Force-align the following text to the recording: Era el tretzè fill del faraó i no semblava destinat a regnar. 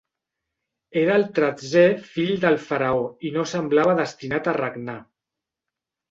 Era 1.01 1.17
el 1.19 1.25
tretzè 1.39 1.83
fill 2.13 2.31
del 2.45 2.57
faraó 2.69 3.03
i 3.29 3.31
no 3.35 3.43
semblava 3.51 3.93
destinat 3.99 4.49
a 4.49 4.55
regnar. 4.57 4.97